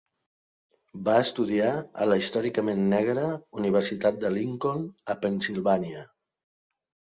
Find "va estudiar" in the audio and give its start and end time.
1.09-1.67